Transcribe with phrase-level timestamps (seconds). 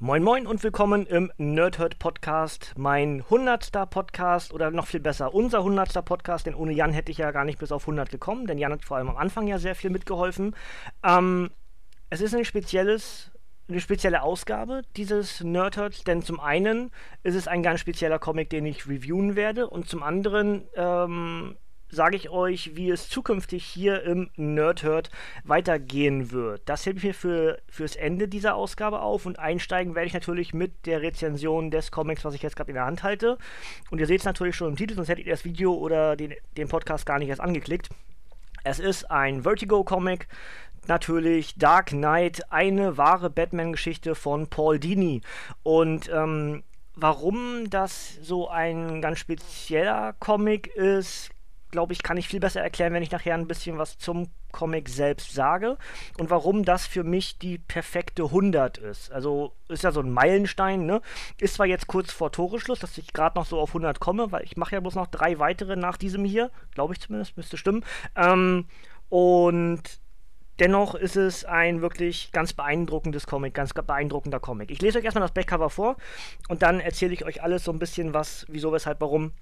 [0.00, 3.90] Moin Moin und willkommen im Nerdhurt Podcast, mein 100.
[3.90, 6.04] Podcast oder noch viel besser, unser 100.
[6.04, 8.70] Podcast, denn ohne Jan hätte ich ja gar nicht bis auf 100 gekommen, denn Jan
[8.70, 10.54] hat vor allem am Anfang ja sehr viel mitgeholfen.
[11.02, 11.50] Ähm,
[12.10, 13.32] es ist ein spezielles,
[13.68, 16.92] eine spezielle Ausgabe dieses Nerdhurts, denn zum einen
[17.24, 21.56] ist es ein ganz spezieller Comic, den ich reviewen werde und zum anderen ähm,
[21.90, 25.10] sage ich euch, wie es zukünftig hier im Nerdhurt
[25.44, 26.62] weitergehen wird.
[26.66, 30.54] Das hebe ich mir für, fürs Ende dieser Ausgabe auf und einsteigen werde ich natürlich
[30.54, 33.38] mit der Rezension des Comics, was ich jetzt gerade in der Hand halte.
[33.90, 36.34] Und ihr seht es natürlich schon im Titel, sonst hättet ihr das Video oder den,
[36.56, 37.88] den Podcast gar nicht erst angeklickt.
[38.64, 40.26] Es ist ein Vertigo-Comic,
[40.88, 45.22] natürlich Dark Knight, eine wahre Batman-Geschichte von Paul Dini.
[45.62, 46.64] Und ähm,
[46.94, 51.30] warum das so ein ganz spezieller Comic ist,
[51.70, 54.88] glaube ich, kann ich viel besser erklären, wenn ich nachher ein bisschen was zum Comic
[54.88, 55.76] selbst sage
[56.18, 59.12] und warum das für mich die perfekte 100 ist.
[59.12, 61.02] Also ist ja so ein Meilenstein, ne?
[61.38, 64.44] Ist zwar jetzt kurz vor Toreschluss, dass ich gerade noch so auf 100 komme, weil
[64.44, 67.84] ich mache ja bloß noch drei weitere nach diesem hier, glaube ich zumindest, müsste stimmen.
[68.16, 68.66] Ähm,
[69.10, 69.82] und
[70.58, 74.70] dennoch ist es ein wirklich ganz beeindruckendes Comic, ganz beeindruckender Comic.
[74.70, 75.96] Ich lese euch erstmal das Backcover vor
[76.48, 79.32] und dann erzähle ich euch alles so ein bisschen was, wieso, weshalb, warum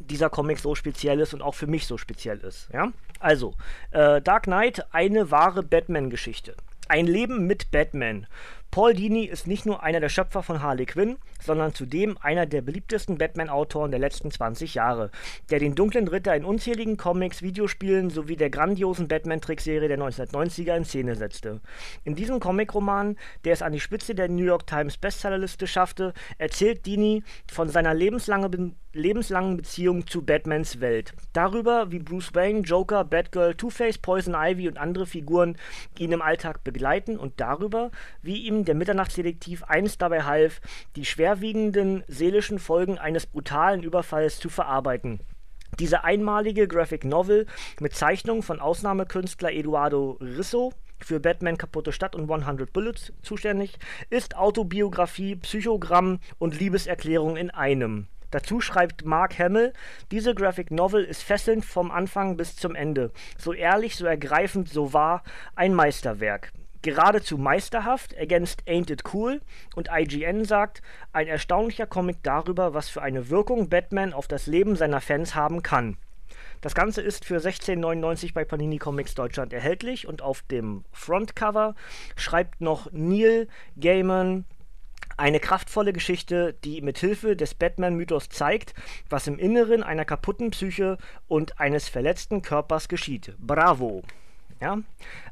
[0.00, 2.68] dieser Comic so speziell ist und auch für mich so speziell ist.
[2.72, 2.92] Ja?
[3.20, 3.54] Also,
[3.90, 6.54] äh, Dark Knight, eine wahre Batman-Geschichte.
[6.88, 8.26] Ein Leben mit Batman.
[8.76, 12.60] Paul Dini ist nicht nur einer der Schöpfer von Harley Quinn, sondern zudem einer der
[12.60, 15.10] beliebtesten Batman-Autoren der letzten 20 Jahre,
[15.48, 20.84] der den dunklen Ritter in unzähligen Comics, Videospielen sowie der grandiosen Batman-Trickserie der 1990er in
[20.84, 21.62] Szene setzte.
[22.04, 26.84] In diesem Comicroman, der es an die Spitze der New York Times Bestsellerliste schaffte, erzählt
[26.84, 31.14] Dini von seiner lebenslangen, lebenslangen Beziehung zu Batmans Welt.
[31.32, 35.56] Darüber, wie Bruce Wayne, Joker, Batgirl, Two-Face, Poison Ivy und andere Figuren
[35.98, 37.90] ihn im Alltag begleiten und darüber,
[38.20, 40.60] wie ihm der Mitternachtsdetektiv einst dabei half,
[40.96, 45.20] die schwerwiegenden seelischen Folgen eines brutalen Überfalls zu verarbeiten.
[45.78, 47.46] Diese einmalige Graphic Novel
[47.80, 53.78] mit Zeichnungen von Ausnahmekünstler Eduardo Risso für Batman Kaputte Stadt und 100 Bullets zuständig,
[54.08, 58.06] ist Autobiografie, Psychogramm und Liebeserklärung in einem.
[58.30, 59.72] Dazu schreibt Mark Hamill,
[60.10, 63.12] diese Graphic Novel ist fesselnd vom Anfang bis zum Ende.
[63.38, 65.22] So ehrlich, so ergreifend, so wahr,
[65.54, 66.52] ein Meisterwerk
[66.86, 69.40] geradezu meisterhaft, ergänzt Ain't It Cool
[69.74, 70.82] und IGN sagt,
[71.12, 75.64] ein erstaunlicher Comic darüber, was für eine Wirkung Batman auf das Leben seiner Fans haben
[75.64, 75.96] kann.
[76.60, 81.74] Das Ganze ist für 16,99 bei Panini Comics Deutschland erhältlich und auf dem Frontcover
[82.14, 84.44] schreibt noch Neil Gaiman
[85.16, 88.74] eine kraftvolle Geschichte, die mithilfe des Batman-Mythos zeigt,
[89.10, 93.34] was im Inneren einer kaputten Psyche und eines verletzten Körpers geschieht.
[93.38, 94.02] Bravo!
[94.60, 94.78] Ja,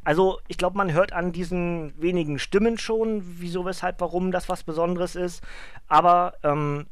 [0.04, 4.64] also ich glaube, man hört an diesen wenigen Stimmen schon, wieso, weshalb, warum das was
[4.64, 5.42] Besonderes ist.
[5.88, 6.86] Aber ähm,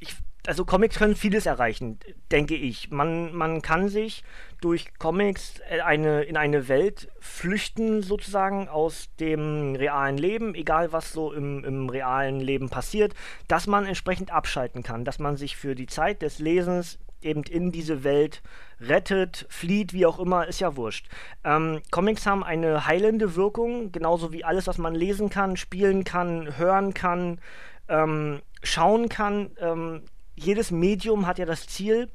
[0.00, 0.16] ich,
[0.46, 2.00] also Comics können vieles erreichen,
[2.32, 2.90] denke ich.
[2.90, 4.24] Man, man kann sich
[4.60, 11.12] durch Comics äh, eine, in eine Welt flüchten, sozusagen, aus dem realen Leben, egal was
[11.12, 13.14] so im, im realen Leben passiert,
[13.46, 17.72] dass man entsprechend abschalten kann, dass man sich für die Zeit des Lesens eben in
[17.72, 18.42] diese Welt
[18.80, 21.08] rettet, flieht, wie auch immer, ist ja wurscht.
[21.44, 26.56] Ähm, Comics haben eine heilende Wirkung, genauso wie alles, was man lesen kann, spielen kann,
[26.58, 27.40] hören kann,
[27.88, 29.50] ähm, schauen kann.
[29.58, 30.02] Ähm,
[30.34, 32.08] jedes Medium hat ja das Ziel,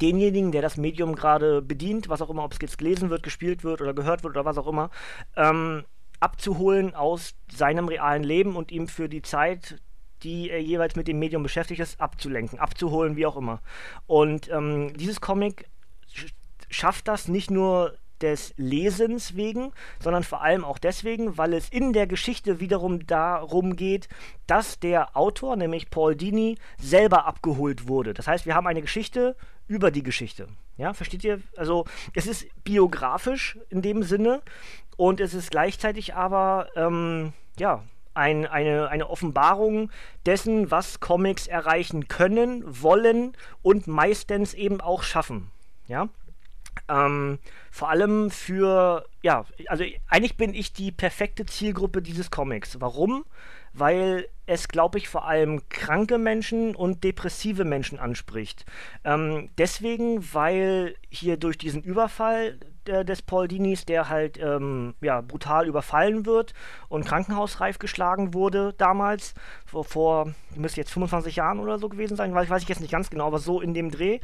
[0.00, 3.64] denjenigen, der das Medium gerade bedient, was auch immer, ob es jetzt gelesen wird, gespielt
[3.64, 4.90] wird oder gehört wird oder was auch immer,
[5.36, 5.84] ähm,
[6.20, 9.80] abzuholen aus seinem realen Leben und ihm für die Zeit
[10.22, 13.60] die äh, jeweils mit dem Medium beschäftigt ist, abzulenken, abzuholen, wie auch immer.
[14.06, 15.66] Und ähm, dieses Comic
[16.68, 21.92] schafft das nicht nur des Lesens wegen, sondern vor allem auch deswegen, weil es in
[21.92, 24.08] der Geschichte wiederum darum geht,
[24.46, 28.14] dass der Autor, nämlich Paul Dini, selber abgeholt wurde.
[28.14, 29.36] Das heißt, wir haben eine Geschichte
[29.68, 30.48] über die Geschichte.
[30.76, 31.40] Ja, versteht ihr?
[31.56, 34.42] Also, es ist biografisch in dem Sinne
[34.96, 37.84] und es ist gleichzeitig aber, ähm, ja,
[38.20, 39.90] ein, eine, eine Offenbarung
[40.26, 43.32] dessen, was Comics erreichen können, wollen
[43.62, 45.50] und meistens eben auch schaffen.
[45.88, 46.08] Ja.
[46.88, 47.38] Ähm,
[47.70, 52.80] vor allem für, ja, also eigentlich bin ich die perfekte Zielgruppe dieses Comics.
[52.80, 53.24] Warum?
[53.72, 58.66] Weil es, glaube ich, vor allem kranke Menschen und depressive Menschen anspricht.
[59.04, 62.58] Ähm, deswegen, weil hier durch diesen Überfall
[62.90, 66.52] äh, des Paul Dinis, der halt ähm, ja, brutal überfallen wird
[66.88, 69.34] und krankenhausreif geschlagen wurde damals,
[69.64, 72.92] vor, vor müsste jetzt 25 Jahren oder so gewesen sein, weiß, weiß ich jetzt nicht
[72.92, 74.20] ganz genau, aber so in dem Dreh.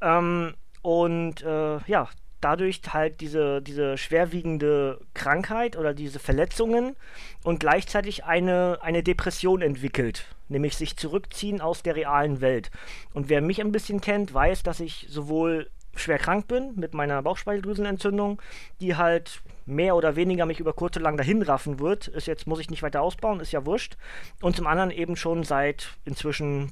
[0.00, 2.08] Ähm, und äh, ja,
[2.40, 6.96] dadurch halt diese, diese schwerwiegende Krankheit oder diese Verletzungen
[7.44, 12.70] und gleichzeitig eine, eine Depression entwickelt, nämlich sich zurückziehen aus der realen Welt.
[13.12, 17.22] Und wer mich ein bisschen kennt, weiß, dass ich sowohl schwer krank bin mit meiner
[17.22, 18.40] Bauchspeicheldrüsenentzündung,
[18.80, 22.08] die halt mehr oder weniger mich über kurz oder lang dahin raffen wird.
[22.08, 23.96] Ist jetzt, muss ich nicht weiter ausbauen, ist ja wurscht.
[24.40, 26.70] Und zum anderen eben schon seit inzwischen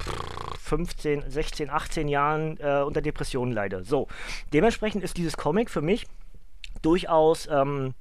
[0.61, 3.85] 15, 16, 18 Jahren äh, unter Depressionen leide.
[3.85, 4.09] So,
[4.53, 6.06] dementsprechend ist dieses Comic für mich
[6.82, 7.94] durchaus ähm,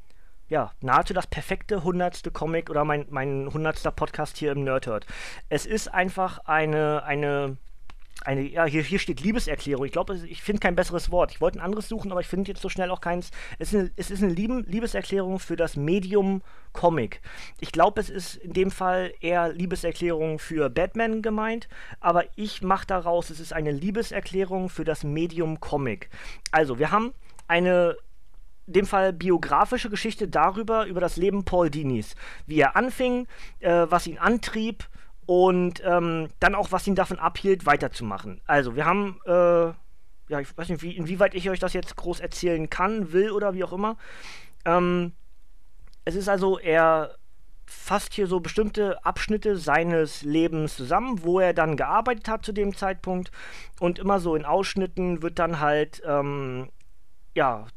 [0.50, 5.06] ja, nahezu das perfekte hundertste Comic oder mein, mein hundertster Podcast hier im Nerdhurt.
[5.50, 7.58] Es ist einfach eine, eine
[8.28, 9.86] eine, ja, hier, hier steht Liebeserklärung.
[9.86, 11.32] Ich glaube, ich finde kein besseres Wort.
[11.32, 13.32] Ich wollte ein anderes suchen, aber ich finde jetzt so schnell auch keins.
[13.58, 16.42] Es ist eine, es ist eine Lieben, Liebeserklärung für das Medium
[16.74, 17.22] Comic.
[17.62, 21.70] Ich glaube, es ist in dem Fall eher Liebeserklärung für Batman gemeint,
[22.02, 26.10] aber ich mache daraus, es ist eine Liebeserklärung für das Medium Comic.
[26.52, 27.14] Also, wir haben
[27.48, 27.96] eine
[28.68, 32.16] in dem Fall biografische Geschichte darüber, über das Leben Paul Dinis.
[32.46, 33.26] Wie er anfing,
[33.62, 34.84] äh, was ihn antrieb,
[35.28, 38.42] und ähm, dann auch, was ihn davon abhielt, weiterzumachen.
[38.48, 39.68] Also, wir haben, äh,
[40.30, 43.54] ja, ich weiß nicht, wie, inwieweit ich euch das jetzt groß erzählen kann, will oder
[43.54, 43.98] wie auch immer.
[44.66, 45.12] Ähm,
[46.06, 47.16] es ist also, er
[47.66, 52.74] fasst hier so bestimmte Abschnitte seines Lebens zusammen, wo er dann gearbeitet hat zu dem
[52.76, 53.30] Zeitpunkt.
[53.82, 56.70] Und immer so in Ausschnitten wird dann halt, ähm,
[57.36, 57.68] ja,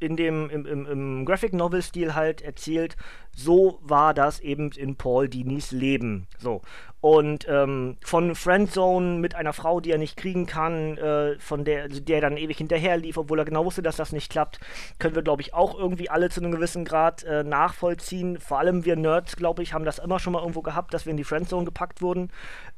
[0.00, 2.96] in dem, im, im, im Graphic Novel-Stil halt erzählt,
[3.34, 6.26] so war das eben in Paul Dinis Leben.
[6.38, 6.62] So.
[7.00, 11.84] Und ähm, von Friendzone mit einer Frau, die er nicht kriegen kann, äh, von der,
[11.84, 14.58] also der dann ewig hinterher lief, obwohl er genau wusste, dass das nicht klappt,
[14.98, 18.40] können wir, glaube ich, auch irgendwie alle zu einem gewissen Grad äh, nachvollziehen.
[18.40, 21.12] Vor allem wir Nerds, glaube ich, haben das immer schon mal irgendwo gehabt, dass wir
[21.12, 22.30] in die Friendzone gepackt wurden.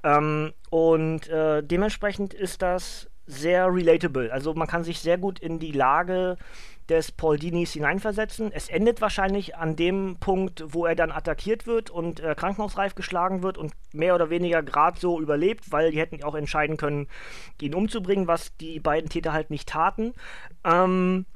[0.05, 4.33] Ähm, und äh, dementsprechend ist das sehr relatable.
[4.33, 6.37] Also man kann sich sehr gut in die Lage
[6.89, 8.51] des Paul Dinis hineinversetzen.
[8.53, 13.43] Es endet wahrscheinlich an dem Punkt, wo er dann attackiert wird und äh, krankenhausreif geschlagen
[13.43, 17.07] wird und mehr oder weniger gerade so überlebt, weil die hätten auch entscheiden können,
[17.61, 20.15] ihn umzubringen, was die beiden Täter halt nicht taten.
[20.65, 21.27] Ähm,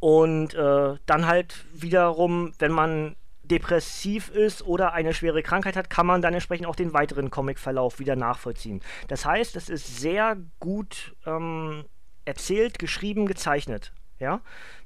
[0.00, 6.06] und äh, dann halt wiederum, wenn man depressiv ist oder eine schwere Krankheit hat, kann
[6.06, 8.80] man dann entsprechend auch den weiteren Comicverlauf wieder nachvollziehen.
[9.08, 11.84] Das heißt, es ist sehr gut ähm,
[12.24, 13.92] erzählt, geschrieben, gezeichnet.
[14.18, 14.40] Ja?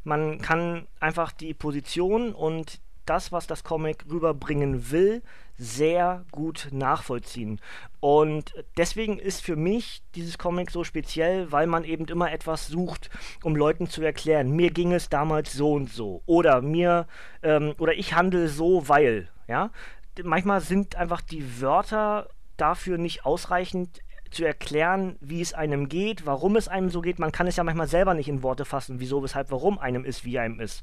[0.05, 5.23] Man kann einfach die Position und das, was das Comic rüberbringen will,
[5.59, 7.61] sehr gut nachvollziehen.
[8.01, 13.11] Und deswegen ist für mich dieses Comic so speziell, weil man eben immer etwas sucht,
[13.43, 16.23] um Leuten zu erklären, mir ging es damals so und so.
[16.27, 17.07] Oder mir,
[17.43, 19.71] ähm, oder ich handle so, weil, ja.
[20.23, 24.01] Manchmal sind einfach die Wörter dafür nicht ausreichend
[24.37, 27.19] zu erklären, wie es einem geht, warum es einem so geht.
[27.19, 30.25] Man kann es ja manchmal selber nicht in Worte fassen, wieso, weshalb, warum einem ist,
[30.25, 30.83] wie einem ist.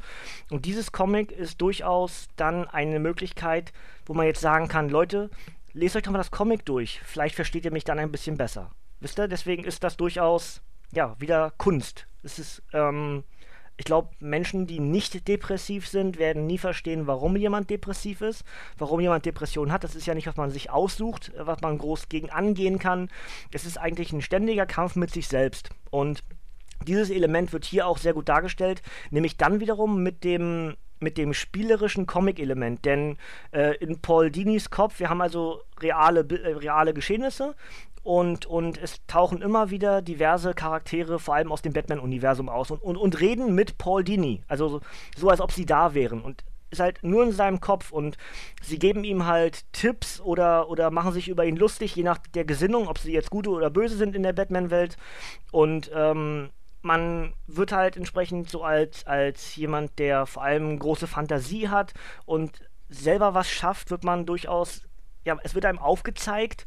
[0.49, 3.71] Und dieses Comic ist durchaus dann eine Möglichkeit,
[4.05, 5.29] wo man jetzt sagen kann, Leute,
[5.73, 6.99] lest euch doch mal das Comic durch.
[7.05, 8.71] Vielleicht versteht ihr mich dann ein bisschen besser.
[8.99, 9.27] Wisst ihr?
[9.27, 10.61] Deswegen ist das durchaus,
[10.91, 12.07] ja, wieder Kunst.
[12.23, 13.23] Es ist, ähm,
[13.77, 18.43] ich glaube, Menschen, die nicht depressiv sind, werden nie verstehen, warum jemand depressiv ist,
[18.77, 19.83] warum jemand Depression hat.
[19.83, 23.09] Das ist ja nicht, was man sich aussucht, was man groß gegen angehen kann.
[23.51, 25.69] Es ist eigentlich ein ständiger Kampf mit sich selbst.
[25.89, 26.23] Und
[26.87, 31.33] dieses Element wird hier auch sehr gut dargestellt, nämlich dann wiederum mit dem mit dem
[31.33, 32.85] spielerischen Comic-Element.
[32.85, 33.17] Denn
[33.51, 37.55] äh, in Paul Dinis Kopf, wir haben also reale, äh, reale Geschehnisse
[38.03, 42.81] und, und es tauchen immer wieder diverse Charaktere, vor allem aus dem Batman-Universum aus und,
[42.81, 44.43] und, und reden mit Paul Dini.
[44.47, 44.81] Also so,
[45.15, 46.21] so, als ob sie da wären.
[46.21, 48.17] Und ist halt nur in seinem Kopf und
[48.61, 52.45] sie geben ihm halt Tipps oder, oder machen sich über ihn lustig, je nach der
[52.45, 54.97] Gesinnung, ob sie jetzt gute oder böse sind in der Batman-Welt.
[55.51, 56.49] Und ähm,
[56.81, 61.93] man wird halt entsprechend so als, als jemand, der vor allem große Fantasie hat
[62.25, 64.81] und selber was schafft, wird man durchaus,
[65.23, 66.65] ja, es wird einem aufgezeigt,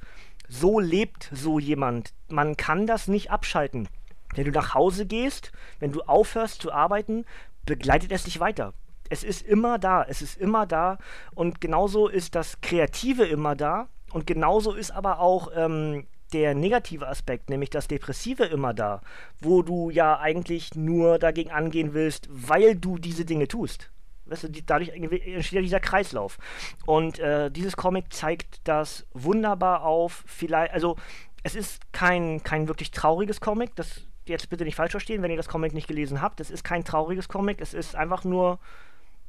[0.49, 2.13] so lebt so jemand.
[2.29, 3.89] Man kann das nicht abschalten.
[4.35, 7.25] Wenn du nach Hause gehst, wenn du aufhörst zu arbeiten,
[7.65, 8.75] begleitet es dich weiter.
[9.09, 10.99] Es ist immer da, es ist immer da
[11.35, 17.07] und genauso ist das Kreative immer da und genauso ist aber auch ähm, der negative
[17.07, 19.01] Aspekt, nämlich das Depressive immer da,
[19.41, 23.91] wo du ja eigentlich nur dagegen angehen willst, weil du diese Dinge tust.
[24.27, 26.39] Weißt du, die, dadurch entsteht ja dieser Kreislauf.
[26.85, 30.25] Und äh, dieses Comic zeigt das wunderbar auf.
[30.27, 30.97] Vielleicht, also
[31.43, 33.75] es ist kein, kein wirklich trauriges Comic.
[33.77, 36.41] Das jetzt bitte nicht falsch verstehen, wenn ihr das Comic nicht gelesen habt.
[36.41, 37.61] Es ist kein trauriges Comic.
[37.61, 38.59] Es ist einfach nur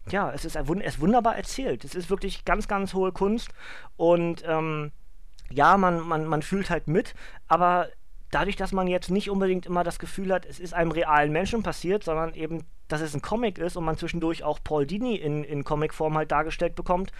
[0.09, 1.83] ja, es ist, es ist wunderbar erzählt.
[1.83, 3.49] Es ist wirklich ganz, ganz hohe Kunst.
[3.97, 4.91] Und ähm,
[5.49, 7.13] ja, man, man, man fühlt halt mit,
[7.47, 7.87] aber
[8.31, 11.63] dadurch, dass man jetzt nicht unbedingt immer das Gefühl hat, es ist einem realen Menschen
[11.63, 15.43] passiert, sondern eben dass es ein Comic ist und man zwischendurch auch Paul Dini in,
[15.43, 17.11] in Comicform halt dargestellt bekommt,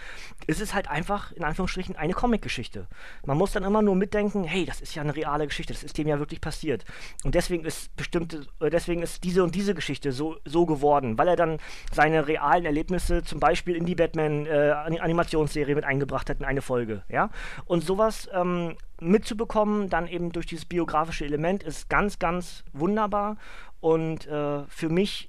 [0.46, 2.86] ist es halt einfach, in Anführungsstrichen, eine Comicgeschichte.
[3.24, 5.98] Man muss dann immer nur mitdenken, hey, das ist ja eine reale Geschichte, das ist
[5.98, 6.84] dem ja wirklich passiert.
[7.24, 11.28] Und deswegen ist bestimmte, äh, deswegen ist diese und diese Geschichte so, so geworden, weil
[11.28, 11.58] er dann
[11.92, 17.02] seine realen Erlebnisse zum Beispiel in die Batman-Animationsserie äh, mit eingebracht hat in eine Folge,
[17.08, 17.30] ja.
[17.66, 23.36] Und sowas ähm, mitzubekommen, dann eben durch dieses biografische Element, ist ganz, ganz wunderbar
[23.80, 25.28] und äh, für mich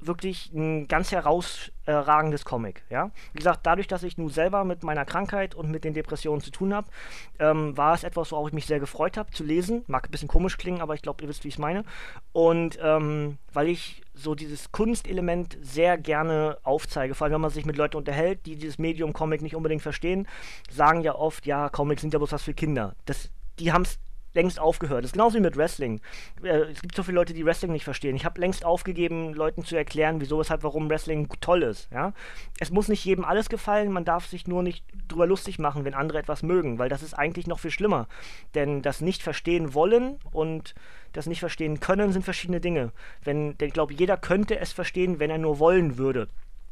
[0.00, 2.82] wirklich ein ganz herausragendes Comic.
[2.90, 3.10] Ja?
[3.32, 6.50] Wie gesagt, dadurch, dass ich nun selber mit meiner Krankheit und mit den Depressionen zu
[6.50, 6.88] tun habe,
[7.38, 9.84] ähm, war es etwas, worauf ich mich sehr gefreut habe zu lesen.
[9.86, 11.84] Mag ein bisschen komisch klingen, aber ich glaube, ihr wisst, wie ich es meine.
[12.32, 17.66] Und ähm, weil ich so dieses Kunstelement sehr gerne aufzeige, vor allem wenn man sich
[17.66, 20.26] mit Leuten unterhält, die dieses Medium Comic nicht unbedingt verstehen,
[20.70, 22.94] sagen ja oft, ja, Comics sind ja bloß was für Kinder.
[23.04, 23.98] Das, die haben es
[24.38, 25.02] längst aufgehört.
[25.02, 26.00] Das ist genauso wie mit Wrestling.
[26.42, 28.14] Äh, es gibt so viele Leute, die Wrestling nicht verstehen.
[28.14, 31.90] Ich habe längst aufgegeben, Leuten zu erklären, wieso, weshalb, warum Wrestling toll ist.
[31.90, 32.12] Ja?
[32.60, 35.94] Es muss nicht jedem alles gefallen, man darf sich nur nicht drüber lustig machen, wenn
[35.94, 38.06] andere etwas mögen, weil das ist eigentlich noch viel schlimmer.
[38.54, 40.74] Denn das nicht verstehen wollen und
[41.12, 42.92] das nicht verstehen können sind verschiedene Dinge.
[43.24, 46.28] Wenn, denn ich glaube, jeder könnte es verstehen, wenn er nur wollen würde.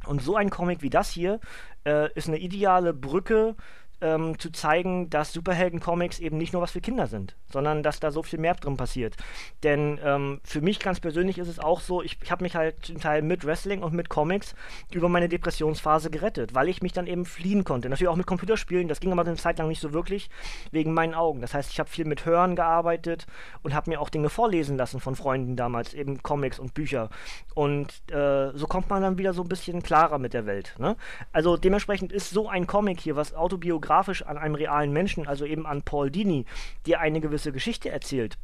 [0.06, 1.40] Und so ein Comic wie das hier
[1.84, 3.56] äh, ist eine ideale Brücke
[4.00, 8.10] ähm, zu zeigen, dass Superhelden-Comics eben nicht nur was für Kinder sind, sondern dass da
[8.10, 9.16] so viel mehr drin passiert.
[9.62, 12.84] Denn ähm, für mich ganz persönlich ist es auch so, ich, ich habe mich halt
[12.84, 14.54] zum Teil mit Wrestling und mit Comics
[14.92, 17.88] über meine Depressionsphase gerettet, weil ich mich dann eben fliehen konnte.
[17.88, 20.28] Natürlich auch mit Computerspielen, das ging aber eine Zeit lang nicht so wirklich,
[20.72, 21.40] wegen meinen Augen.
[21.40, 23.26] Das heißt, ich habe viel mit Hören gearbeitet
[23.62, 27.08] und habe mir auch Dinge vorlesen lassen von Freunden damals, eben Comics und Bücher.
[27.54, 30.74] Und äh, so kommt man dann wieder so ein bisschen klarer mit der Welt.
[30.78, 30.96] Ne?
[31.32, 35.44] Also dementsprechend ist so ein Comic hier, was autobiografisch biografisch an einem realen Menschen, also
[35.44, 36.44] eben an Paul Dini,
[36.86, 38.36] dir eine gewisse Geschichte erzählt.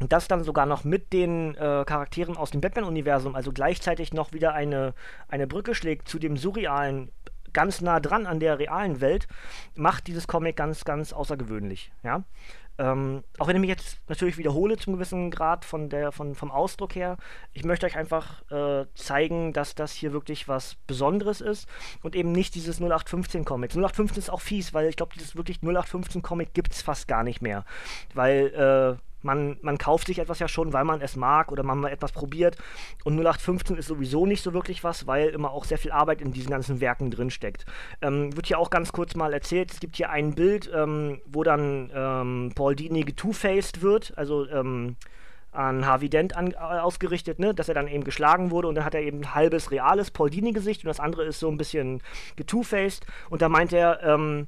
[0.00, 4.32] Und das dann sogar noch mit den äh, Charakteren aus dem Batman-Universum, also gleichzeitig noch
[4.32, 4.94] wieder eine,
[5.28, 7.10] eine Brücke schlägt zu dem surrealen,
[7.58, 9.26] ganz nah dran an der realen Welt,
[9.74, 11.90] macht dieses Comic ganz, ganz außergewöhnlich.
[12.04, 12.22] Ja?
[12.78, 16.52] Ähm, auch wenn ich mich jetzt natürlich wiederhole zum gewissen Grad von der, von, vom
[16.52, 17.16] Ausdruck her,
[17.52, 21.68] ich möchte euch einfach äh, zeigen, dass das hier wirklich was Besonderes ist
[22.04, 23.74] und eben nicht dieses 0815 Comics.
[23.74, 27.24] 0815 ist auch fies, weil ich glaube, dieses wirklich 0815 Comic gibt es fast gar
[27.24, 27.64] nicht mehr.
[28.14, 31.78] Weil äh, man, man kauft sich etwas ja schon, weil man es mag oder man
[31.78, 32.56] mal etwas probiert.
[33.04, 36.32] Und 0815 ist sowieso nicht so wirklich was, weil immer auch sehr viel Arbeit in
[36.32, 37.66] diesen ganzen Werken drinsteckt.
[38.00, 41.42] Ähm, wird hier auch ganz kurz mal erzählt, es gibt hier ein Bild, ähm, wo
[41.42, 44.96] dann ähm, Paul Dini getwo-faced wird, also ähm,
[45.52, 47.52] an Harvey Dent an, äh, ausgerichtet, ne?
[47.52, 50.30] dass er dann eben geschlagen wurde und dann hat er eben ein halbes reales Paul
[50.30, 52.02] Dini-Gesicht und das andere ist so ein bisschen
[52.36, 54.46] getwo-faced und da meint er, ähm,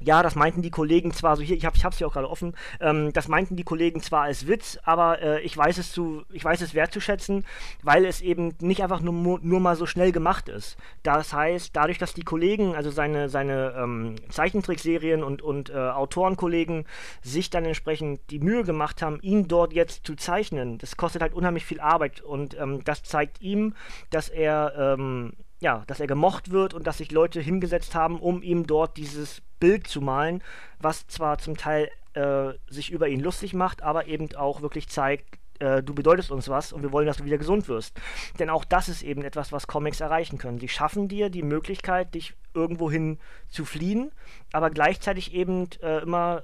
[0.00, 2.30] ja, das meinten die Kollegen zwar so hier, ich, hab, ich hab's hier auch gerade
[2.30, 6.24] offen, ähm, das meinten die Kollegen zwar als Witz, aber äh, ich weiß es zu,
[6.32, 7.44] ich weiß es wertzuschätzen,
[7.82, 10.76] weil es eben nicht einfach nur, nur mal so schnell gemacht ist.
[11.02, 16.84] Das heißt, dadurch, dass die Kollegen, also seine, seine ähm, Zeichentrickserien und, und äh, Autorenkollegen
[17.22, 21.34] sich dann entsprechend die Mühe gemacht haben, ihn dort jetzt zu zeichnen, das kostet halt
[21.34, 23.74] unheimlich viel Arbeit und ähm, das zeigt ihm,
[24.10, 28.42] dass er ähm, ja, dass er gemocht wird und dass sich Leute hingesetzt haben, um
[28.42, 30.42] ihm dort dieses Bild zu malen,
[30.78, 35.38] was zwar zum Teil äh, sich über ihn lustig macht, aber eben auch wirklich zeigt,
[35.58, 38.00] äh, du bedeutest uns was und wir wollen, dass du wieder gesund wirst.
[38.38, 40.58] Denn auch das ist eben etwas, was Comics erreichen können.
[40.58, 44.12] Sie schaffen dir die Möglichkeit, dich irgendwohin zu fliehen,
[44.52, 46.42] aber gleichzeitig eben äh, immer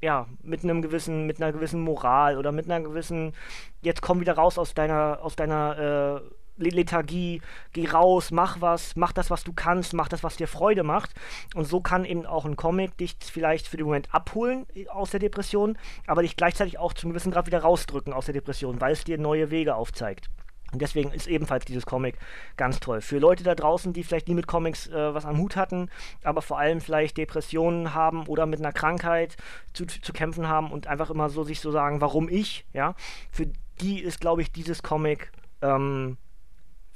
[0.00, 3.34] ja, mit einem gewissen, mit einer gewissen Moral oder mit einer gewissen,
[3.82, 7.40] jetzt komm wieder raus aus deiner, aus deiner äh, Lethargie,
[7.72, 11.10] geh raus, mach was, mach das, was du kannst, mach das, was dir Freude macht.
[11.54, 15.10] Und so kann eben auch ein Comic dich vielleicht für den Moment abholen äh, aus
[15.10, 18.92] der Depression, aber dich gleichzeitig auch zum gewissen Grad wieder rausdrücken aus der Depression, weil
[18.92, 20.28] es dir neue Wege aufzeigt.
[20.72, 22.18] Und deswegen ist ebenfalls dieses Comic
[22.56, 23.02] ganz toll.
[23.02, 25.90] Für Leute da draußen, die vielleicht nie mit Comics äh, was am Hut hatten,
[26.24, 29.36] aber vor allem vielleicht Depressionen haben oder mit einer Krankheit
[29.74, 32.94] zu, zu kämpfen haben und einfach immer so sich so sagen, warum ich, ja,
[33.30, 33.46] für
[33.80, 35.30] die ist, glaube ich, dieses Comic
[35.60, 36.16] ähm,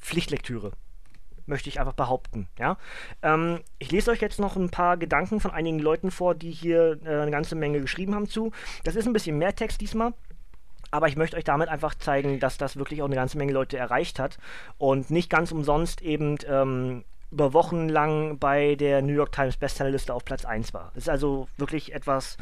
[0.07, 0.71] Pflichtlektüre.
[1.47, 2.49] Möchte ich einfach behaupten.
[2.59, 2.79] Ja?
[3.23, 7.01] Ähm, ich lese euch jetzt noch ein paar Gedanken von einigen Leuten vor, die hier
[7.05, 8.53] äh, eine ganze Menge geschrieben haben zu.
[8.85, 10.15] Das ist ein bisschen mehr Text diesmal.
[10.93, 13.77] Aber ich möchte euch damit einfach zeigen, dass das wirklich auch eine ganze Menge Leute
[13.77, 14.39] erreicht hat
[14.79, 20.15] und nicht ganz umsonst eben ähm, über Wochen lang bei der New York Times Bestsellerliste
[20.15, 20.93] auf Platz 1 war.
[20.95, 22.37] Ist also wirklich etwas,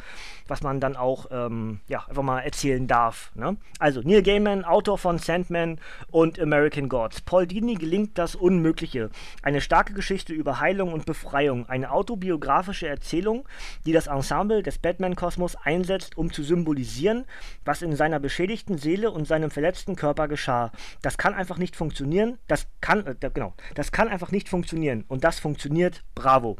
[0.47, 3.31] was man dann auch ähm, ja, einfach mal erzählen darf.
[3.35, 3.57] Ne?
[3.79, 5.79] Also Neil Gaiman, Autor von Sandman
[6.11, 7.21] und American Gods.
[7.21, 9.09] Paul Dini gelingt das Unmögliche.
[9.41, 11.67] Eine starke Geschichte über Heilung und Befreiung.
[11.67, 13.47] Eine autobiografische Erzählung,
[13.85, 17.25] die das Ensemble des Batman-Kosmos einsetzt, um zu symbolisieren,
[17.63, 20.71] was in seiner beschädigten Seele und seinem verletzten Körper geschah.
[21.01, 22.37] Das kann einfach nicht funktionieren.
[22.47, 25.05] Das kann, äh, genau, das kann einfach nicht funktionieren funktionieren.
[25.07, 26.57] Und das funktioniert, bravo.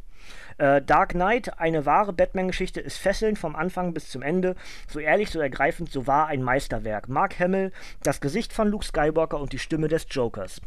[0.58, 4.56] Äh, Dark Knight, eine wahre Batman-Geschichte, ist fesselnd vom Anfang bis zum Ende.
[4.88, 7.10] So ehrlich, so ergreifend, so wahr ein Meisterwerk.
[7.10, 7.72] Mark Hamill,
[8.04, 10.62] das Gesicht von Luke Skywalker und die Stimme des Jokers.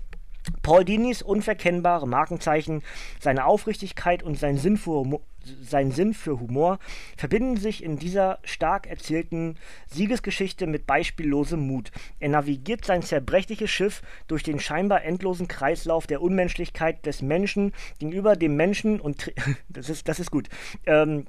[0.63, 2.83] Paul Dinis unverkennbare Markenzeichen,
[3.21, 5.21] seine Aufrichtigkeit und sein Sinn für Humor,
[5.63, 6.79] sein Sinn für Humor
[7.17, 11.91] verbinden sich in dieser stark erzählten Siegesgeschichte mit beispiellosem Mut.
[12.21, 18.37] Er navigiert sein zerbrechliches Schiff durch den scheinbar endlosen Kreislauf der Unmenschlichkeit des Menschen gegenüber
[18.37, 19.33] dem Menschen und
[19.69, 20.49] das ist, das ist gut.
[20.87, 21.27] Ähm,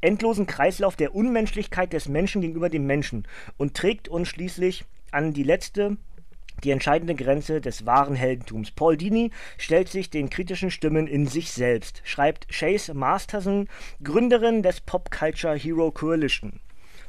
[0.00, 5.42] endlosen Kreislauf der Unmenschlichkeit des Menschen gegenüber dem Menschen und trägt uns schließlich an die
[5.42, 5.96] letzte
[6.64, 8.70] die entscheidende Grenze des wahren Heldentums.
[8.70, 13.68] Paul Dini stellt sich den kritischen Stimmen in sich selbst, schreibt Chase Masterson,
[14.02, 16.60] Gründerin des Pop Culture Hero Coalition.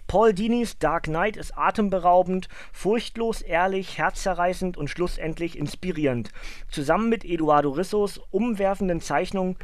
[0.10, 6.32] Paul Dinis Dark Knight ist atemberaubend, furchtlos, ehrlich, herzzerreißend und schlussendlich inspirierend.
[6.72, 9.56] Zusammen mit Eduardo Rissos umwerfenden Zeichnungen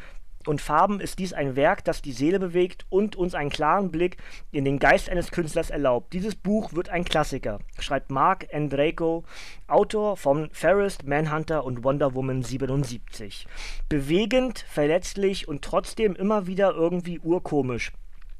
[0.47, 4.17] und Farben ist dies ein Werk, das die Seele bewegt und uns einen klaren Blick
[4.51, 6.13] in den Geist eines Künstlers erlaubt.
[6.13, 9.23] Dieses Buch wird ein Klassiker, schreibt Mark Andreyko,
[9.67, 13.47] Autor von Ferris, Manhunter und Wonder Woman 77.
[13.89, 17.91] Bewegend, verletzlich und trotzdem immer wieder irgendwie urkomisch.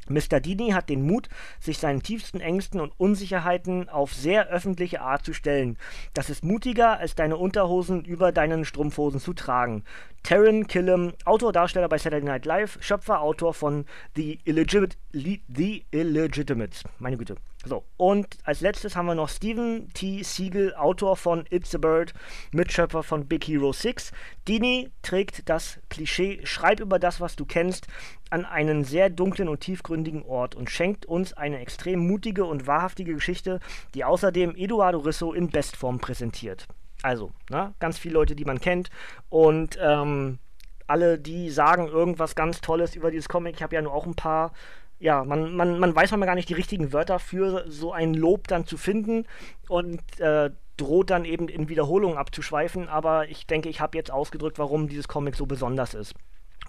[0.08, 0.40] Mr.
[0.40, 5.34] Dini hat den Mut, sich seinen tiefsten Ängsten und Unsicherheiten auf sehr öffentliche Art zu
[5.34, 5.78] stellen.
[6.14, 9.84] Das ist mutiger, als deine Unterhosen über deinen Strumpfhosen zu tragen.
[10.25, 16.84] Taryn Killam, Autor, Darsteller bei Saturday Night Live, Schöpfer, Autor von The, Illegit The Illegitimates.
[16.98, 17.36] Meine Güte.
[17.63, 20.24] So, und als letztes haben wir noch Steven T.
[20.24, 22.15] Siegel, Autor von It's a Bird,
[22.51, 24.12] Mitschöpfer von Big Hero 6.
[24.48, 27.86] Dini trägt das Klischee Schreib über das, was du kennst,
[28.32, 33.13] an einen sehr dunklen und tiefgründigen Ort und schenkt uns eine extrem mutige und wahrhaftige
[33.13, 33.60] Geschichte,
[33.94, 36.67] die außerdem Eduardo Risso in Bestform präsentiert.
[37.06, 38.90] Also, ne, ganz viele Leute, die man kennt.
[39.30, 40.40] Und ähm,
[40.88, 44.16] alle, die sagen irgendwas ganz Tolles über dieses Comic, ich habe ja nur auch ein
[44.16, 44.54] paar.
[44.98, 48.48] Ja, man, man, man weiß manchmal gar nicht die richtigen Wörter für so ein Lob
[48.48, 49.27] dann zu finden
[49.68, 52.90] und äh, droht dann eben in Wiederholungen abzuschweifen.
[52.90, 56.16] Aber ich denke, ich habe jetzt ausgedrückt, warum dieses Comic so besonders ist.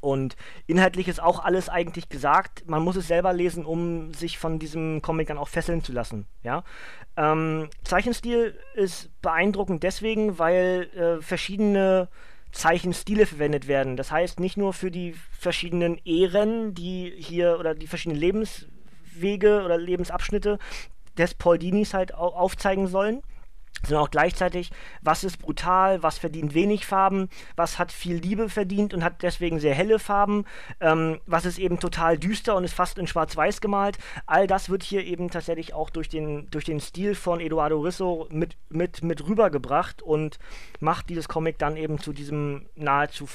[0.00, 2.68] Und inhaltlich ist auch alles eigentlich gesagt.
[2.68, 6.26] Man muss es selber lesen, um sich von diesem Comic dann auch fesseln zu lassen.
[6.42, 6.64] Ja?
[7.16, 12.08] Ähm, Zeichenstil ist beeindruckend deswegen, weil äh, verschiedene
[12.52, 13.96] Zeichenstile verwendet werden.
[13.96, 19.76] Das heißt, nicht nur für die verschiedenen Ehren, die hier oder die verschiedenen Lebenswege oder
[19.76, 20.58] Lebensabschnitte
[21.18, 23.22] des Paul Dinis halt aufzeigen sollen,
[23.82, 24.70] sondern auch gleichzeitig,
[25.02, 29.60] was ist brutal, was verdient wenig Farben, was hat viel Liebe verdient und hat deswegen
[29.60, 30.44] sehr helle Farben,
[30.80, 33.98] ähm, was ist eben total düster und ist fast in Schwarz-Weiß gemalt.
[34.26, 38.26] All das wird hier eben tatsächlich auch durch den, durch den Stil von Eduardo Risso
[38.30, 40.38] mit, mit, mit rübergebracht und
[40.80, 43.26] macht dieses Comic dann eben zu diesem nahezu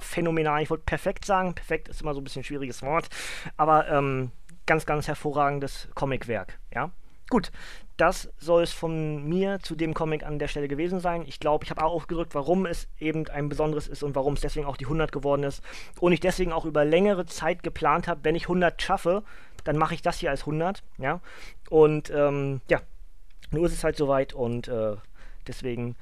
[0.00, 3.08] phänomenal, ich wollte perfekt sagen, perfekt ist immer so ein bisschen ein schwieriges Wort,
[3.56, 4.30] aber ähm,
[4.66, 6.90] ganz, ganz hervorragendes Comicwerk, ja.
[7.30, 7.52] Gut,
[8.00, 11.24] das soll es von mir zu dem Comic an der Stelle gewesen sein.
[11.26, 14.40] Ich glaube, ich habe auch aufgedrückt, warum es eben ein besonderes ist und warum es
[14.40, 15.62] deswegen auch die 100 geworden ist.
[16.00, 19.22] Und ich deswegen auch über längere Zeit geplant habe, wenn ich 100 schaffe,
[19.64, 20.82] dann mache ich das hier als 100.
[20.96, 21.20] Ja?
[21.68, 22.80] Und ähm, ja,
[23.50, 24.96] nur ist es halt soweit und äh,
[25.46, 25.96] deswegen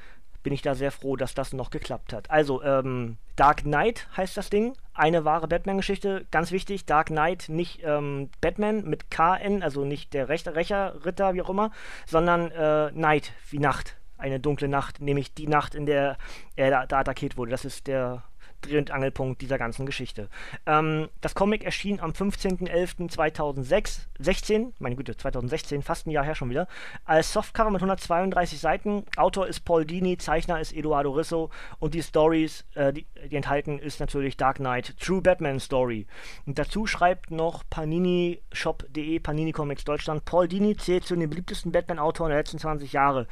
[0.48, 2.30] bin ich da sehr froh, dass das noch geklappt hat.
[2.30, 4.72] Also, ähm, Dark Knight heißt das Ding.
[4.94, 6.24] Eine wahre Batman-Geschichte.
[6.30, 11.34] Ganz wichtig, Dark Knight, nicht ähm, Batman mit KN, also nicht der Rechter, Rächer, Ritter,
[11.34, 11.70] wie auch immer,
[12.06, 13.98] sondern äh, Night, wie Nacht.
[14.16, 16.16] Eine dunkle Nacht, nämlich die Nacht, in der
[16.56, 17.50] er da, da attackiert wurde.
[17.50, 18.22] Das ist der
[18.62, 20.28] Dreh- und Angelpunkt dieser ganzen Geschichte.
[20.66, 26.66] Ähm, das Comic erschien am 15.11.2016, meine Güte, 2016, fast ein Jahr her schon wieder,
[27.04, 29.04] als Softcover mit 132 Seiten.
[29.16, 33.78] Autor ist Paul Dini, Zeichner ist Eduardo Risso und die Stories, äh, die, die, enthalten,
[33.78, 36.06] ist natürlich Dark Knight, True Batman Story.
[36.46, 41.70] Und dazu schreibt noch Panini Shop.de, Panini Comics Deutschland, Paul Dini zählt zu den beliebtesten
[41.72, 43.26] Batman-Autoren der letzten 20 Jahre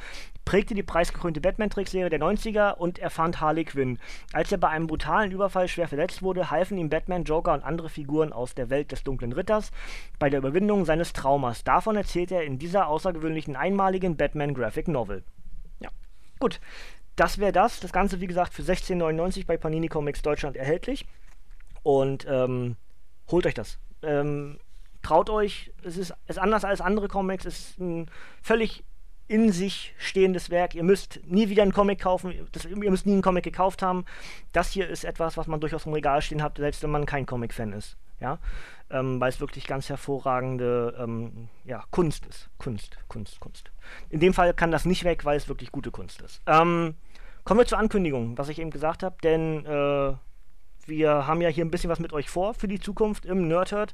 [0.47, 3.99] prägte die preisgekrönte Batman-Trickserie der 90er und er fand Harley Quinn.
[4.31, 7.89] Als er bei einem brutalen Überfall schwer verletzt wurde, halfen ihm Batman, Joker und andere
[7.89, 9.71] Figuren aus der Welt des dunklen Ritters
[10.19, 11.65] bei der Überwindung seines Traumas.
[11.65, 15.25] Davon erzählt er in dieser außergewöhnlichen einmaligen Batman Graphic Novel.
[15.81, 15.89] Ja,
[16.39, 16.61] gut.
[17.17, 17.81] das wäre das.
[17.81, 21.05] Das Ganze, wie gesagt, für 16,99 bei Panini Comics Deutschland erhältlich.
[21.83, 22.77] Und ähm,
[23.29, 23.79] holt euch das.
[24.01, 24.59] Ähm,
[25.01, 28.09] traut euch, es ist, ist anders als andere Comics, es ist ein
[28.41, 28.85] völlig
[29.27, 30.75] in sich stehendes Werk.
[30.75, 34.05] Ihr müsst nie wieder einen Comic kaufen, das, ihr müsst nie einen Comic gekauft haben.
[34.51, 37.25] Das hier ist etwas, was man durchaus im Regal stehen hat, selbst wenn man kein
[37.25, 37.97] Comic-Fan ist.
[38.19, 38.39] Ja,
[38.89, 42.49] ähm, weil es wirklich ganz hervorragende ähm, ja, Kunst ist.
[42.57, 43.71] Kunst, Kunst, Kunst.
[44.09, 46.41] In dem Fall kann das nicht weg, weil es wirklich gute Kunst ist.
[46.47, 46.95] Ähm,
[47.43, 50.13] kommen wir zur Ankündigung, was ich eben gesagt habe, denn äh,
[50.87, 53.93] wir haben ja hier ein bisschen was mit euch vor für die Zukunft im Nerdhurt.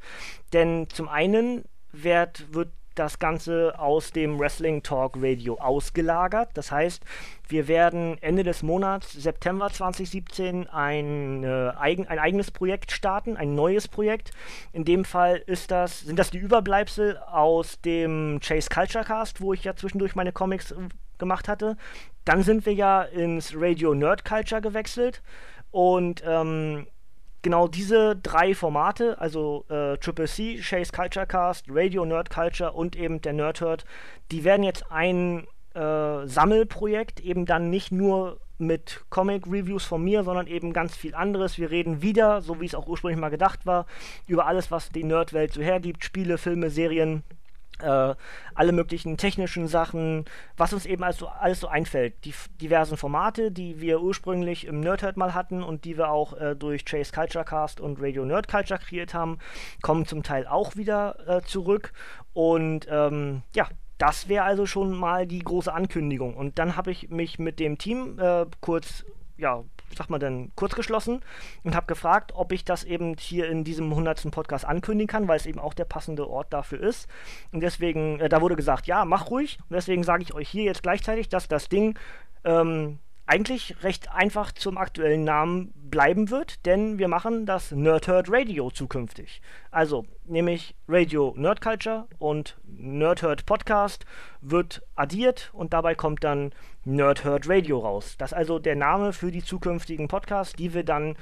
[0.54, 6.50] Denn zum einen wird, wird das Ganze aus dem Wrestling Talk Radio ausgelagert.
[6.54, 7.04] Das heißt,
[7.48, 13.56] wir werden Ende des Monats, September 2017, ein, äh, eigen, ein eigenes Projekt starten, ein
[13.56, 14.32] neues Projekt.
[14.72, 19.54] In dem Fall ist das, sind das die Überbleibsel aus dem Chase Culture Cast, wo
[19.54, 20.76] ich ja zwischendurch meine Comics äh,
[21.18, 21.78] gemacht hatte.
[22.26, 25.22] Dann sind wir ja ins Radio Nerd Culture gewechselt.
[25.72, 26.86] Und ähm,
[27.44, 32.96] genau diese drei Formate, also äh, Triple C, Chase Culture Cast, Radio Nerd Culture und
[32.96, 33.86] eben der Nerd Herd,
[34.32, 40.48] die werden jetzt ein äh, Sammelprojekt, eben dann nicht nur mit Comic-Reviews von mir, sondern
[40.48, 41.58] eben ganz viel anderes.
[41.58, 43.86] Wir reden wieder, so wie es auch ursprünglich mal gedacht war,
[44.28, 47.24] über alles, was die Nerdwelt so hergibt, Spiele, Filme, Serien,
[47.82, 48.16] äh,
[48.56, 50.26] alle möglichen technischen Sachen,
[50.58, 52.26] was uns eben also alles so einfällt.
[52.26, 56.56] Die diversen Formate, die wir ursprünglich im Nerdhurt mal hatten und die wir auch äh,
[56.56, 59.40] durch Chase Culture Cast und Radio Nerd Culture kreiert haben,
[59.82, 61.94] kommen zum Teil auch wieder äh, zurück.
[62.34, 66.36] Und ähm, ja, das wäre also schon mal die große Ankündigung.
[66.36, 69.06] Und dann habe ich mich mit dem Team äh, kurz
[69.38, 69.64] ja,
[69.98, 71.22] sag mal denn, kurz geschlossen
[71.64, 74.32] und habe gefragt, ob ich das eben hier in diesem 100.
[74.32, 77.08] Podcast ankündigen kann, weil es eben auch der passende Ort dafür ist.
[77.52, 79.60] Und deswegen, äh, da wurde gesagt, ja, mach ruhig.
[79.70, 81.98] Und deswegen sage ich euch hier jetzt gleichzeitig, dass das Ding
[82.44, 88.70] ähm, eigentlich recht einfach zum aktuellen Namen bleiben wird, denn wir machen das Nerdhurt Radio
[88.70, 89.42] zukünftig.
[89.72, 94.06] Also nämlich Radio Nerd Culture und Nerdhurt Podcast
[94.42, 96.52] wird addiert und dabei kommt dann
[96.84, 98.16] Nerdhurt Radio raus.
[98.18, 101.16] Das ist also der Name für die zukünftigen Podcasts, die wir dann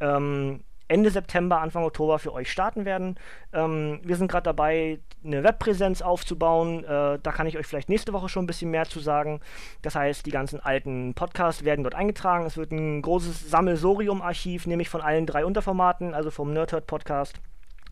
[0.00, 3.16] ähm, Ende September, Anfang Oktober für euch starten werden.
[3.52, 6.84] Ähm, wir sind gerade dabei, eine Webpräsenz aufzubauen.
[6.84, 9.40] Äh, da kann ich euch vielleicht nächste Woche schon ein bisschen mehr zu sagen.
[9.82, 12.44] Das heißt, die ganzen alten Podcasts werden dort eingetragen.
[12.44, 17.40] Es wird ein großes Sammelsorium-Archiv, nämlich von allen drei Unterformaten, also vom Nerdhurt Podcast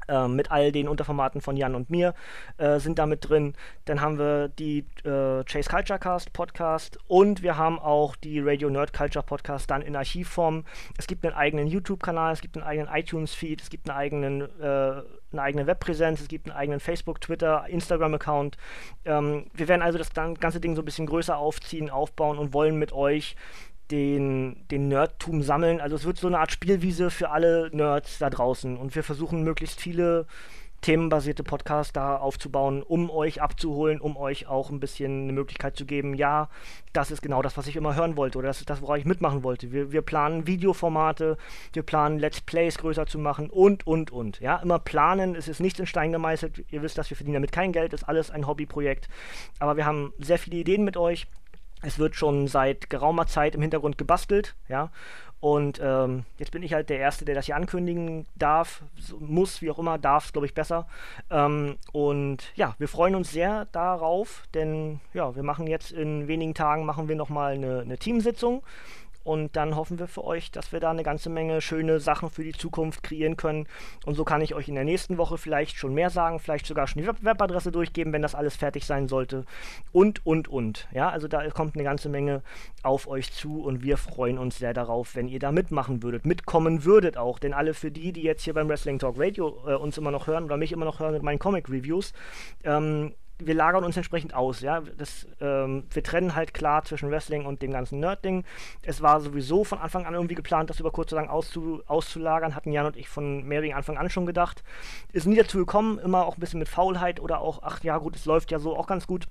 [0.09, 2.15] äh, mit all den Unterformaten von Jan und mir
[2.59, 3.55] äh, sind da mit drin.
[3.85, 8.71] Dann haben wir die äh, Chase Culture Cast Podcast und wir haben auch die Radio
[8.71, 10.65] Nerd Culture Podcast dann in Archivform.
[10.99, 14.65] Es gibt einen eigenen YouTube-Kanal, es gibt einen eigenen iTunes-Feed, es gibt einen eigenen, äh,
[14.65, 18.57] eine eigene Webpräsenz, es gibt einen eigenen Facebook, Twitter, Instagram-Account.
[19.05, 22.79] Ähm, wir werden also das ganze Ding so ein bisschen größer aufziehen, aufbauen und wollen
[22.79, 23.37] mit euch
[23.91, 25.81] den, den Nerdtum sammeln.
[25.81, 28.77] Also es wird so eine Art Spielwiese für alle Nerds da draußen.
[28.77, 30.27] Und wir versuchen möglichst viele
[30.83, 35.87] themenbasierte Podcasts da aufzubauen, um euch abzuholen, um euch auch ein bisschen eine Möglichkeit zu
[35.87, 36.51] geben, ja,
[36.93, 39.07] das ist genau das, was ich immer hören wollte oder das ist das, woran ich
[39.07, 39.71] mitmachen wollte.
[39.71, 41.39] Wir, wir planen Videoformate,
[41.73, 44.41] wir planen Let's Plays größer zu machen und, und, und.
[44.41, 46.65] Ja, immer planen, es ist nichts in Stein gemeißelt.
[46.71, 49.09] Ihr wisst, dass wir verdienen damit kein Geld, ist alles ein Hobbyprojekt.
[49.61, 51.29] Aber wir haben sehr viele Ideen mit euch
[51.83, 54.91] es wird schon seit geraumer Zeit im Hintergrund gebastelt, ja.
[55.41, 58.85] Und ähm, jetzt bin ich halt der Erste, der das hier ankündigen darf,
[59.19, 60.87] muss, wie auch immer, darf es, glaube ich, besser.
[61.31, 66.55] Ähm, und ja, wir freuen uns sehr darauf, denn ja, wir machen jetzt in wenigen
[66.55, 68.63] Tagen machen wir nochmal eine, eine Teamsitzung
[69.25, 72.45] und dann hoffen wir für euch, dass wir da eine ganze Menge schöne Sachen für
[72.45, 73.67] die Zukunft kreieren können.
[74.05, 76.87] Und so kann ich euch in der nächsten Woche vielleicht schon mehr sagen, vielleicht sogar
[76.87, 79.45] schon die Web Webadresse durchgeben, wenn das alles fertig sein sollte.
[79.93, 80.89] Und, und, und.
[80.93, 82.43] Ja, also da kommt eine ganze Menge
[82.83, 86.85] auf euch zu und wir freuen uns sehr darauf, wenn ihr da mitmachen würdet, mitkommen
[86.85, 87.39] würdet auch.
[87.39, 90.27] Denn alle für die, die jetzt hier beim Wrestling Talk Radio äh, uns immer noch
[90.27, 92.13] hören oder mich immer noch hören mit meinen Comic Reviews,
[92.65, 93.15] ähm,
[93.47, 94.83] wir lagern uns entsprechend aus, ja.
[94.97, 98.45] Das, ähm, wir trennen halt klar zwischen Wrestling und dem ganzen Nerd-Ding.
[98.83, 102.55] Es war sowieso von Anfang an irgendwie geplant, das über kurz oder lang auszu auszulagern,
[102.55, 104.63] hatten Jan und ich von mehreren Anfang an schon gedacht.
[105.13, 108.17] Ist nie dazu gekommen, immer auch ein bisschen mit Faulheit oder auch, ach ja gut,
[108.17, 109.27] es läuft ja so auch ganz gut.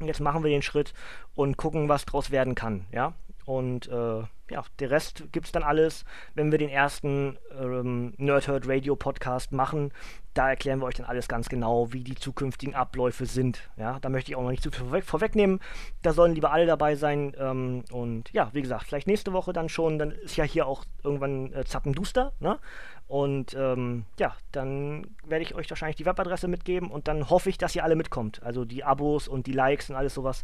[0.00, 0.92] Und jetzt machen wir den Schritt
[1.34, 3.14] und gucken, was draus werden kann, ja.
[3.46, 6.04] Und äh, ja, der Rest gibt es dann alles,
[6.34, 9.92] wenn wir den ersten ähm, Nerdherd Radio Podcast machen.
[10.34, 13.70] Da erklären wir euch dann alles ganz genau, wie die zukünftigen Abläufe sind.
[13.76, 15.60] Ja, da möchte ich auch noch nicht zu viel vorweg, vorwegnehmen.
[16.02, 17.34] Da sollen lieber alle dabei sein.
[17.38, 19.98] Ähm, und ja, wie gesagt, vielleicht nächste Woche dann schon.
[19.98, 22.32] Dann ist ja hier auch irgendwann äh, Zappenduster.
[22.40, 22.58] Ne?
[23.08, 27.58] Und ähm, ja, dann werde ich euch wahrscheinlich die Webadresse mitgeben und dann hoffe ich,
[27.58, 28.42] dass ihr alle mitkommt.
[28.42, 30.42] Also die Abos und die Likes und alles sowas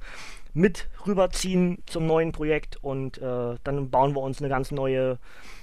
[0.55, 5.19] mit rüberziehen zum neuen Projekt und äh, dann bauen wir uns eine ganz neue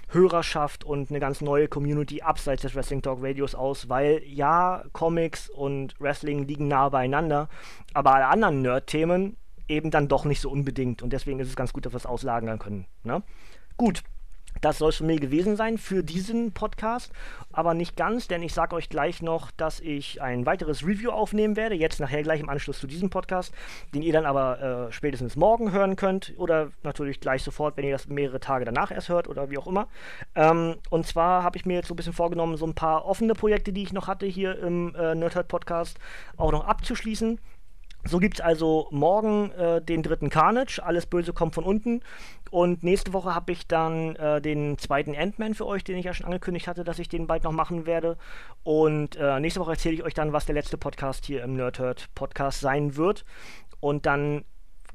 [0.09, 5.49] Hörerschaft und eine ganz neue Community abseits des Wrestling Talk Radios aus, weil ja, Comics
[5.49, 7.47] und Wrestling liegen nah beieinander,
[7.93, 11.71] aber alle anderen Nerd-Themen eben dann doch nicht so unbedingt und deswegen ist es ganz
[11.71, 12.87] gut, dass wir es auslagern können.
[13.03, 13.21] Ne?
[13.77, 14.03] Gut,
[14.61, 17.11] das soll es von mir gewesen sein für diesen Podcast,
[17.51, 21.55] aber nicht ganz, denn ich sage euch gleich noch, dass ich ein weiteres Review aufnehmen
[21.55, 23.53] werde, jetzt nachher gleich im Anschluss zu diesem Podcast,
[23.93, 27.91] den ihr dann aber äh, spätestens morgen hören könnt oder natürlich gleich sofort, wenn ihr
[27.91, 29.87] das mehrere Tage danach erst hört oder wie auch immer.
[30.35, 33.33] Ähm, und zwar habe ich mir jetzt so ein bisschen vorgenommen, so ein paar offene
[33.33, 35.99] Projekte, die ich noch hatte hier im äh, Nerdhurt Podcast,
[36.37, 37.39] auch noch abzuschließen.
[38.05, 42.01] So gibt es also morgen äh, den dritten Carnage, alles Böse kommt von unten.
[42.49, 46.13] Und nächste Woche habe ich dann äh, den zweiten Ant-Man für euch, den ich ja
[46.13, 48.17] schon angekündigt hatte, dass ich den bald noch machen werde.
[48.63, 52.09] Und äh, nächste Woche erzähle ich euch dann, was der letzte Podcast hier im Nerdhurt
[52.15, 53.25] Podcast sein wird.
[53.81, 54.45] Und dann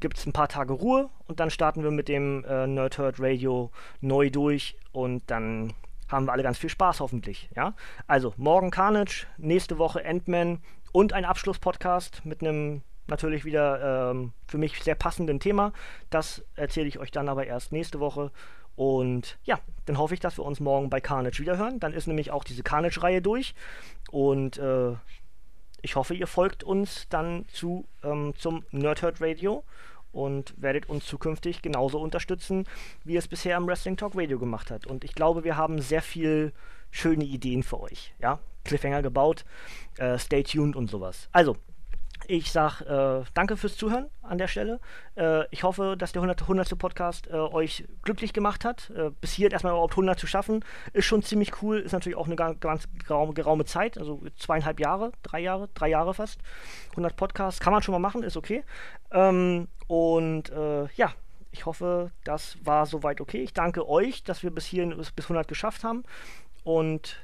[0.01, 3.71] gibt es ein paar Tage Ruhe und dann starten wir mit dem äh, Nerdhurt Radio
[4.01, 5.73] neu durch und dann
[6.09, 7.51] haben wir alle ganz viel Spaß hoffentlich.
[7.55, 7.75] Ja?
[8.07, 10.59] Also morgen Carnage, nächste Woche Ant-Man
[10.93, 15.73] und ein Abschlusspodcast mit einem natürlich wieder ähm, für mich sehr passenden Thema.
[16.11, 18.31] Das erzähle ich euch dann aber erst nächste Woche.
[18.77, 21.79] Und ja, dann hoffe ich, dass wir uns morgen bei Carnage wiederhören.
[21.81, 23.55] Dann ist nämlich auch diese Carnage-Reihe durch.
[24.11, 24.93] Und äh,
[25.83, 29.65] ich hoffe, ihr folgt uns dann zu, ähm, zum Nerdhurt Radio
[30.13, 32.67] und werdet uns zukünftig genauso unterstützen,
[33.05, 34.87] wie es bisher am Wrestling Talk Radio gemacht hat.
[34.87, 36.53] Und ich glaube, wir haben sehr viel
[36.91, 38.15] schöne Ideen für euch.
[38.21, 39.45] Ja, Cliffhanger gebaut,
[39.99, 41.29] äh, stay tuned und sowas.
[41.33, 41.57] Also,
[42.27, 44.81] ich sag äh, danke fürs Zuhören an der Stelle.
[45.17, 46.43] Äh, ich hoffe, dass der 100.
[46.43, 46.79] 100.
[46.79, 48.91] Podcast äh, euch glücklich gemacht hat.
[48.91, 51.79] Äh, bis hier erstmal überhaupt 100 zu schaffen, ist schon ziemlich cool.
[51.79, 56.15] Ist natürlich auch eine ganz geraume, geraume, Zeit, also zweieinhalb Jahre, drei Jahre, drei Jahre
[56.15, 56.41] fast.
[56.91, 58.65] 100 Podcasts kann man schon mal machen, ist okay.
[59.13, 61.13] Ähm, und äh, ja,
[61.53, 63.43] ich hoffe, das war soweit okay.
[63.43, 66.05] Ich danke euch, dass wir bis hierhin bis 100 geschafft haben.
[66.65, 67.17] Und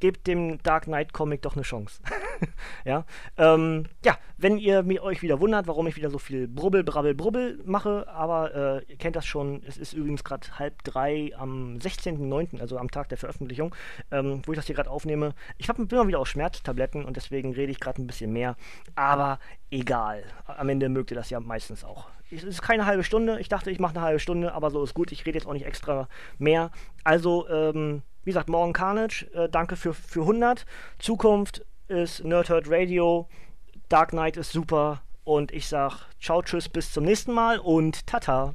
[0.00, 2.00] gebt dem Dark Knight Comic doch eine Chance.
[2.84, 3.04] ja,
[3.36, 7.14] ähm, ja, wenn ihr mir euch wieder wundert, warum ich wieder so viel Brubbel, Brabbel,
[7.14, 11.76] Brubbel mache, aber äh, ihr kennt das schon, es ist übrigens gerade halb drei am
[11.78, 13.74] 16.09., also am Tag der Veröffentlichung,
[14.10, 15.34] ähm, wo ich das hier gerade aufnehme.
[15.58, 18.56] Ich hab, bin mal wieder auf Schmerztabletten und deswegen rede ich gerade ein bisschen mehr,
[18.94, 19.38] aber
[19.70, 20.24] egal.
[20.46, 22.08] Am Ende mögt ihr das ja meistens auch.
[22.30, 24.94] Es ist keine halbe Stunde, ich dachte, ich mache eine halbe Stunde, aber so ist
[24.94, 26.08] gut, ich rede jetzt auch nicht extra
[26.38, 26.70] mehr.
[27.04, 29.26] Also, ähm, wie gesagt, morgen Carnage.
[29.32, 30.66] Äh, danke für, für 100.
[30.98, 33.28] Zukunft ist Nerdhurt Radio.
[33.88, 35.02] Dark Knight ist super.
[35.22, 38.54] Und ich sag ciao, tschüss, bis zum nächsten Mal und tata.